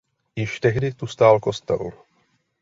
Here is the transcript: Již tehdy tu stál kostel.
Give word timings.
Již 0.35 0.59
tehdy 0.59 0.93
tu 0.93 1.07
stál 1.07 1.39
kostel. 1.39 1.89